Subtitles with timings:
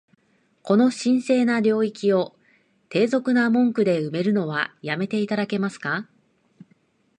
[0.63, 2.35] この神聖な領域を、
[2.89, 6.09] 低俗な文句で埋めるのは止めて頂けますか？